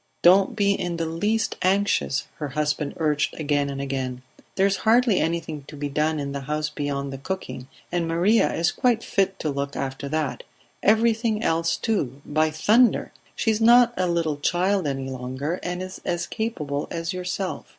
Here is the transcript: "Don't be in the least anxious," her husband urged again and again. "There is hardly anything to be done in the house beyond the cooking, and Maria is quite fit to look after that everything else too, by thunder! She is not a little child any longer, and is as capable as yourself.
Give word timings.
"Don't 0.23 0.55
be 0.55 0.73
in 0.73 0.97
the 0.97 1.05
least 1.05 1.57
anxious," 1.61 2.27
her 2.37 2.47
husband 2.47 2.95
urged 2.97 3.39
again 3.39 3.69
and 3.69 3.79
again. 3.79 4.23
"There 4.55 4.65
is 4.65 4.77
hardly 4.77 5.19
anything 5.19 5.63
to 5.65 5.75
be 5.77 5.89
done 5.89 6.19
in 6.19 6.31
the 6.31 6.39
house 6.39 6.71
beyond 6.71 7.13
the 7.13 7.19
cooking, 7.19 7.67
and 7.91 8.07
Maria 8.07 8.51
is 8.51 8.71
quite 8.71 9.03
fit 9.03 9.37
to 9.41 9.51
look 9.51 9.75
after 9.75 10.09
that 10.09 10.41
everything 10.81 11.43
else 11.43 11.77
too, 11.77 12.19
by 12.25 12.49
thunder! 12.49 13.11
She 13.35 13.51
is 13.51 13.61
not 13.61 13.93
a 13.95 14.07
little 14.09 14.37
child 14.37 14.87
any 14.87 15.07
longer, 15.07 15.59
and 15.61 15.83
is 15.83 16.01
as 16.03 16.25
capable 16.25 16.87
as 16.89 17.13
yourself. 17.13 17.67